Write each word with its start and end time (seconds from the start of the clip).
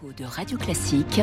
De 0.00 0.24
Radio 0.24 0.56
Classique 0.56 1.20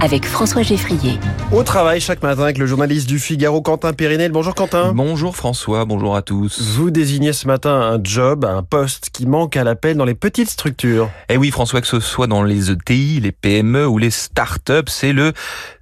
avec 0.00 0.24
François 0.24 0.62
Geffrier. 0.62 1.18
Au 1.50 1.64
travail 1.64 2.00
chaque 2.00 2.22
matin 2.22 2.44
avec 2.44 2.58
le 2.58 2.66
journaliste 2.66 3.08
du 3.08 3.18
Figaro 3.18 3.60
Quentin 3.60 3.92
Périnel. 3.92 4.30
Bonjour 4.30 4.54
Quentin. 4.54 4.92
Bonjour 4.92 5.34
François, 5.34 5.84
bonjour 5.84 6.14
à 6.14 6.22
tous. 6.22 6.62
Vous 6.62 6.92
désignez 6.92 7.32
ce 7.32 7.48
matin 7.48 7.72
un 7.72 7.98
job, 8.00 8.44
un 8.44 8.62
poste 8.62 9.10
qui 9.12 9.26
manque 9.26 9.56
à 9.56 9.64
l'appel 9.64 9.96
dans 9.96 10.04
les 10.04 10.14
petites 10.14 10.48
structures. 10.48 11.10
Eh 11.28 11.36
oui 11.36 11.50
François, 11.50 11.80
que 11.80 11.88
ce 11.88 11.98
soit 11.98 12.28
dans 12.28 12.44
les 12.44 12.70
ETI, 12.70 13.18
les 13.18 13.32
PME 13.32 13.84
ou 13.88 13.98
les 13.98 14.10
start-up, 14.10 14.88
c'est 14.88 15.12
le 15.12 15.32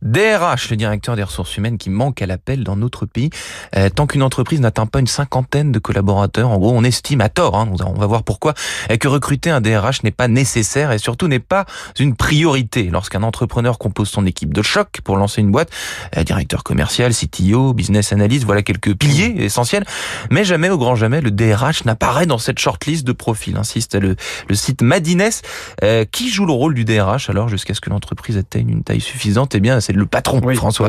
DRH, 0.00 0.70
le 0.70 0.76
directeur 0.76 1.16
des 1.16 1.24
ressources 1.24 1.54
humaines, 1.58 1.76
qui 1.76 1.90
manque 1.90 2.22
à 2.22 2.26
l'appel 2.26 2.64
dans 2.64 2.76
notre 2.76 3.04
pays. 3.04 3.28
Euh, 3.76 3.90
tant 3.90 4.06
qu'une 4.06 4.22
entreprise 4.22 4.60
n'atteint 4.60 4.86
pas 4.86 5.00
une 5.00 5.06
cinquantaine 5.06 5.70
de 5.70 5.78
collaborateurs, 5.78 6.48
en 6.48 6.58
gros 6.58 6.72
on 6.74 6.82
estime 6.82 7.20
à 7.20 7.28
tort, 7.28 7.56
hein, 7.56 7.68
on 7.84 7.92
va 7.92 8.06
voir 8.06 8.22
pourquoi, 8.22 8.54
que 8.98 9.08
recruter 9.08 9.50
un 9.50 9.60
DRH 9.60 10.02
n'est 10.02 10.12
pas 10.12 10.28
nécessaire 10.28 10.92
et 10.92 10.98
surtout 10.98 11.28
n'est 11.28 11.40
pas 11.40 11.66
une 11.98 12.16
priorité 12.16 12.38
lorsqu'un 12.91 13.23
entrepreneur 13.23 13.79
compose 13.79 14.08
son 14.08 14.26
équipe 14.26 14.54
de 14.54 14.62
choc 14.62 15.00
pour 15.04 15.17
lancer 15.17 15.40
une 15.40 15.50
boîte. 15.50 15.71
Euh, 16.17 16.25
directeur 16.25 16.64
commercial, 16.64 17.12
CTO, 17.12 17.75
business 17.75 18.12
analyst, 18.12 18.45
voilà 18.45 18.62
quelques 18.62 18.95
piliers 18.95 19.35
essentiels. 19.39 19.85
Mais 20.31 20.45
jamais, 20.45 20.71
au 20.71 20.79
grand 20.79 20.95
jamais, 20.95 21.21
le 21.21 21.31
DRH 21.31 21.85
n'apparaît 21.85 22.26
dans 22.26 22.39
cette 22.39 22.59
shortlist 22.59 23.07
de 23.07 23.12
profils. 23.12 23.57
Insiste 23.57 23.95
le, 23.95 24.17
le 24.48 24.54
site 24.54 24.82
Madines. 24.82 25.18
Euh, 25.82 26.04
qui 26.04 26.31
joue 26.31 26.46
le 26.46 26.53
rôle 26.53 26.75
du 26.75 26.85
DRH 26.85 27.31
alors 27.31 27.48
jusqu'à 27.48 27.75
ce 27.75 27.81
que 27.81 27.90
l'entreprise 27.90 28.36
atteigne 28.36 28.70
une 28.70 28.84
taille 28.84 29.00
suffisante? 29.00 29.54
Eh 29.54 29.61
bien, 29.61 29.81
c'est 29.81 29.93
le 29.93 30.07
patron, 30.07 30.40
François. 30.54 30.89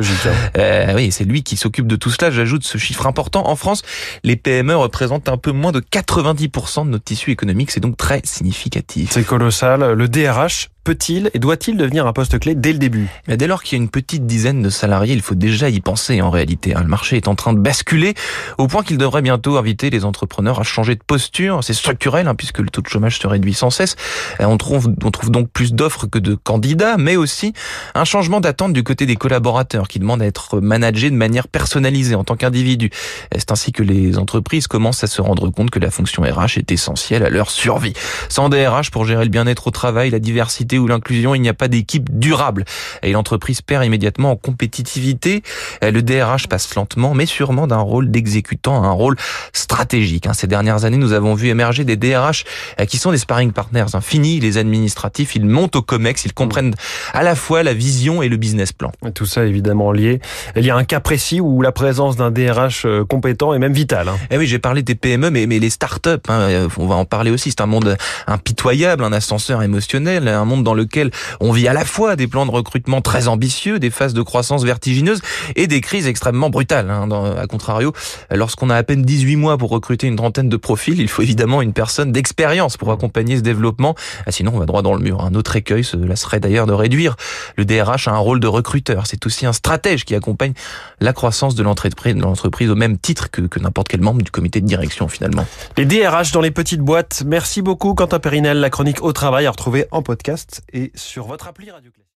Euh, 0.58 0.94
oui, 0.96 1.12
c'est 1.12 1.24
lui 1.24 1.44
qui 1.44 1.58
s'occupe 1.58 1.88
de 1.88 1.96
tout 1.96 2.12
cela. 2.12 2.32
J'ajoute 2.32 2.64
ce 2.64 2.78
chiffre 2.78 3.08
important. 3.08 3.48
En 3.48 3.56
France, 3.56 3.82
les 4.24 4.36
PME 4.36 4.76
représentent 4.76 5.30
un 5.30 5.38
peu 5.38 5.52
moins 5.52 5.72
de 5.72 5.80
90% 5.80 6.86
de 6.86 6.92
notre 6.92 7.04
tissu 7.04 7.32
économique. 7.32 7.72
C'est 7.72 7.80
donc 7.80 7.98
très 7.98 8.22
significatif. 8.24 9.10
C'est 9.12 9.26
colossal. 9.26 9.94
Le 9.94 10.08
DRH 10.08 10.70
peut-il 10.84 11.30
et 11.34 11.40
doit-il 11.40 11.78
devenir 11.78 12.08
un 12.08 12.14
poste 12.14 12.40
clé 12.40 12.56
dès 12.56 12.74
le 12.74 12.80
début? 12.80 13.08
Mais 13.28 13.38
Dès 13.38 13.48
lors 13.48 13.64
qu'il 13.64 13.78
y 13.78 13.82
a 13.82 13.84
une 13.84 13.90
petite 13.90 14.26
dizaine 14.26 14.62
de 14.62 14.70
salariés, 14.70 15.14
il 15.14 15.22
faut 15.22 15.36
déjà 15.36 15.70
y 15.70 15.80
penser 15.80 16.22
en 16.22 16.30
réalité. 16.30 16.76
Hein. 16.76 16.82
Le 16.82 16.88
marché 16.88 17.18
est 17.18 17.28
en 17.28 17.36
train 17.36 17.54
de 17.54 17.60
basculer 17.60 18.16
au 18.58 18.68
point 18.68 18.84
qu'il 18.84 18.98
devrait 18.98 19.22
bientôt 19.22 19.58
inviter 19.58 19.90
les 19.90 20.04
entrepreneurs 20.04 20.60
à 20.60 20.64
changer 20.64 20.96
de 20.96 21.04
posture. 21.06 21.64
C'est 21.64 21.74
structurel 21.74 22.28
hein, 22.28 22.36
puisque 22.36 22.60
le 22.60 22.70
taux 22.70 22.82
de 22.82 22.88
chômage 22.88 23.20
se 23.20 23.28
réduit 23.28 23.54
sans 23.54 23.70
cesse. 23.70 23.96
On 24.40 24.58
trouve, 24.58 24.94
on 25.04 25.12
trouve 25.12 25.32
donc 25.32 25.50
plus 25.50 25.74
d'offres 25.74 26.08
que 26.08 26.20
de 26.20 26.36
candidats, 26.36 26.98
mais 26.98 27.16
aussi 27.16 27.54
un 27.96 28.04
changement 28.04 28.40
d'attente 28.40 28.74
du 28.74 28.84
côté 28.84 29.06
des 29.06 29.16
collaborateurs 29.16 29.88
qui 29.88 30.00
demandent 30.00 30.22
à 30.22 30.26
être 30.26 30.60
managés 30.60 31.10
de 31.10 31.16
manière 31.16 31.48
personnalisée 31.48 32.16
en 32.16 32.24
tant 32.24 32.36
qu'individu. 32.36 32.90
C'est 33.36 33.52
ainsi 33.52 33.72
que 33.72 33.84
les 33.84 34.18
entreprises 34.18 34.68
commencent 34.68 35.04
à 35.04 35.08
se 35.08 35.22
rendre 35.22 35.50
compte 35.50 35.70
que 35.70 35.80
la 35.80 35.92
fonction 35.92 36.24
RH 36.24 36.58
est 36.58 36.72
essentielle 36.72 37.24
à 37.24 37.30
leur 37.30 37.52
survie. 37.52 37.94
Sans 38.28 38.50
DRH 38.50 38.92
pour 38.92 39.06
gérer 39.06 39.24
le 39.24 39.30
bien-être 39.30 39.68
au 39.68 39.72
travail, 39.72 40.10
la 40.10 40.20
diversité 40.20 40.78
ou 40.80 40.88
l'inclusion, 40.88 41.36
il 41.36 41.42
n'y 41.42 41.50
a 41.50 41.54
pas 41.54 41.68
d'équipe 41.68 42.18
durable. 42.18 42.66
Et 43.04 43.12
l'entreprise 43.12 43.62
perd 43.62 43.86
immédiatement 43.86 44.32
en 44.32 44.36
compétitivité. 44.36 45.44
Le 45.82 46.02
DRH 46.02 46.48
passe 46.48 46.74
lentement, 46.76 47.14
mais 47.14 47.26
sûrement 47.26 47.68
d'un 47.68 47.78
rôle 47.78 48.12
d'exécutant 48.12 48.84
à 48.84 48.88
un 48.88 48.92
rôle 48.92 49.16
stratégique. 49.54 50.28
Hein. 50.28 50.34
Ces 50.34 50.48
dernières 50.48 50.86
années, 50.86 50.98
nous 50.98 51.14
avons 51.14 51.34
vu 51.36 51.50
émerger 51.50 51.84
des 51.84 51.96
DRH 51.96 52.46
euh, 52.80 52.86
qui 52.86 52.98
sont 52.98 53.12
des 53.12 53.18
sparring 53.18 53.52
partners. 53.52 53.86
Fini 54.02 54.40
les 54.40 54.58
administratifs, 54.58 55.36
ils 55.36 55.46
montent 55.46 55.76
au 55.76 55.82
COMEX, 55.82 56.26
ils 56.26 56.34
comprennent 56.34 56.74
à 57.14 57.24
la 57.24 57.36
fois 57.36 57.64
la 57.64 57.74
vision 57.74 58.22
et 58.22 58.30
le 58.30 58.38
business 58.38 58.72
plan. 58.72 58.92
Tout 59.14 59.26
ça 59.26 59.46
évidemment 59.46 59.92
lié. 59.92 60.20
Il 60.56 60.66
y 60.66 60.70
a 60.70 60.76
un 60.76 60.84
cas 60.84 61.00
précis 61.00 61.42
où 61.42 61.62
la 61.62 61.72
présence 61.72 62.16
d'un 62.16 62.32
DRH 62.32 62.86
euh, 62.86 63.06
compétent 63.06 63.54
est 63.54 63.60
même 63.60 63.74
vitale. 63.74 64.10
Hein. 64.10 64.18
Eh 64.32 64.38
oui, 64.38 64.48
j'ai 64.48 64.60
parlé 64.60 64.84
des 64.84 64.96
PME, 64.96 65.30
mais, 65.30 65.48
mais 65.48 65.60
les 65.60 65.70
startups, 65.70 66.10
hein, 66.28 66.68
on 66.78 66.88
va 66.88 66.96
en 66.96 67.06
parler 67.06 67.32
aussi. 67.32 67.52
C'est 67.52 67.62
un 67.62 67.66
monde 67.66 67.98
impitoyable, 68.28 69.04
un 69.04 69.14
ascenseur 69.14 69.62
émotionnel, 69.64 70.28
un 70.28 70.46
dans 70.64 70.74
lequel 70.74 71.12
on 71.40 71.52
vit 71.52 71.68
à 71.68 71.74
la 71.74 71.86
fois 71.86 72.16
des 72.16 72.28
plans 72.28 72.46
de 72.46 72.52
recrutement 72.52 73.02
très 73.02 73.28
ambitieux, 73.28 73.80
des 73.80 73.90
phases 73.90 74.14
de 74.14 74.22
croissance 74.22 74.64
vertigineuses 74.64 75.22
et 75.56 75.68
des 75.68 75.82
crises 75.82 76.08
extrêmement 76.08 76.50
brutales. 76.50 76.90
Hein. 76.90 77.10
À 77.38 77.48
contrario, 77.48 77.94
lorsqu'on 78.32 78.70
a 78.70 78.76
à 78.76 78.84
peine 78.84 79.04
18 79.04 79.36
mois 79.36 79.58
pour 79.58 79.70
recruter 79.70 80.08
une 80.08 80.16
trentaine 80.16 80.50
de 80.50 80.58
profils, 80.58 81.00
il 81.00 81.08
faut 81.08 81.22
évidemment 81.22 81.62
une 81.62 81.74
personne 81.74 82.12
d'expérience 82.12 82.78
pour 82.78 82.92
accompagner 82.92 83.38
ce 83.38 83.42
développement. 83.42 83.96
Ah, 84.26 84.32
sinon, 84.32 84.52
on 84.56 84.60
va 84.60 84.66
droit 84.66 84.82
dans 84.82 84.94
le 84.94 85.02
mur. 85.02 85.24
Un 85.24 85.36
autre 85.36 85.56
écueil, 85.56 85.84
cela 85.84 86.16
serait 86.16 86.40
d'ailleurs 86.40 86.68
de 86.68 86.74
réduire 86.74 87.16
le 87.58 87.66
DRH 87.66 88.08
à 88.08 88.12
un 88.12 88.18
rôle 88.18 88.40
de 88.40 88.48
recruteur. 88.48 89.08
C'est 89.08 89.26
aussi 89.26 89.46
un 89.46 89.54
stratège 89.54 90.06
qui 90.06 90.16
accompagne 90.16 90.54
la 91.00 91.14
croissance 91.14 91.56
de 91.56 91.64
l'entreprise 91.64 92.70
au 92.70 92.76
même 92.76 92.98
titre 92.98 93.32
que, 93.32 93.42
que 93.42 93.60
n'importe 93.60 93.88
quel 93.88 94.02
membre 94.02 94.22
du 94.22 94.32
comité 94.32 94.62
de 94.62 94.68
direction 94.68 95.08
finalement. 95.08 95.46
Les 95.78 95.86
DRH 95.86 96.32
dans 96.32 96.42
les 96.42 96.52
petites 96.52 96.82
boîtes. 96.82 97.24
Merci 97.26 97.62
beaucoup 97.62 97.94
Quentin 97.94 98.20
Périnel. 98.20 98.60
La 98.60 98.70
chronique 98.70 99.02
au 99.02 99.14
travail 99.14 99.46
à 99.46 99.52
retrouver 99.52 99.86
en 99.92 100.02
podcast 100.02 100.49
et 100.72 100.92
sur 100.96 101.28
votre 101.28 101.48
appli 101.48 101.72
Radio 101.72 101.92
Classique. 101.92 102.08